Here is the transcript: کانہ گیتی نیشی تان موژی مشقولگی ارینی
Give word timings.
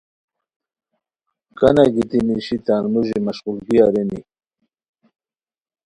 کانہ 1.57 1.85
گیتی 1.93 2.19
نیشی 2.27 2.57
تان 2.65 2.83
موژی 2.91 3.17
مشقولگی 3.25 3.77
ارینی 3.85 4.19